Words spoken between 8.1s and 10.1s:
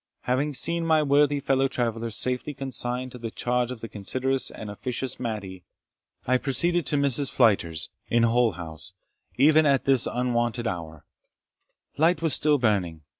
whose house, even at this